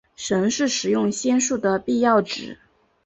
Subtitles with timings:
[0.15, 2.57] 神是使用仙术的必要值。